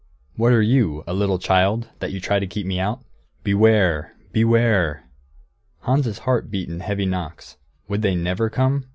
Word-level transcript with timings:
What 0.35 0.51
are 0.51 0.63
you, 0.63 1.03
a 1.05 1.13
little 1.13 1.37
child, 1.37 1.89
that 1.99 2.11
you 2.11 2.19
try 2.19 2.39
to 2.39 2.47
keep 2.47 2.65
me 2.65 2.79
out? 2.79 3.03
Beware! 3.43 4.15
Beware!" 4.31 5.07
Hans' 5.81 6.17
heart 6.17 6.49
beat 6.49 6.69
in 6.69 6.79
heavy 6.79 7.05
knocks. 7.05 7.57
Would 7.87 8.01
they 8.01 8.15
never 8.15 8.49
come? 8.49 8.85